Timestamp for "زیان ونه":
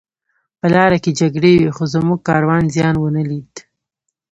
2.75-3.23